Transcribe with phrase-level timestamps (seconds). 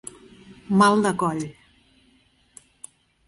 [0.81, 1.43] Mal de coll.